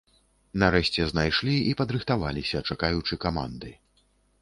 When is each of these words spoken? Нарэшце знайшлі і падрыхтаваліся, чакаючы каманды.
Нарэшце 0.63 1.05
знайшлі 1.11 1.55
і 1.73 1.77
падрыхтаваліся, 1.83 2.65
чакаючы 2.69 3.23
каманды. 3.27 3.69